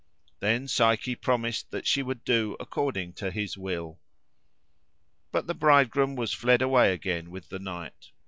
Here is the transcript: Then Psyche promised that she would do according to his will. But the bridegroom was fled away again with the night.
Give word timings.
Then 0.39 0.67
Psyche 0.67 1.13
promised 1.15 1.69
that 1.69 1.85
she 1.85 2.01
would 2.01 2.23
do 2.25 2.57
according 2.59 3.13
to 3.21 3.29
his 3.29 3.55
will. 3.55 3.99
But 5.31 5.45
the 5.45 5.53
bridegroom 5.53 6.15
was 6.15 6.33
fled 6.33 6.63
away 6.63 6.91
again 6.91 7.29
with 7.29 7.49
the 7.49 7.59
night. 7.59 8.09